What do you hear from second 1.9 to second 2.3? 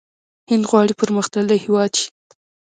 شي.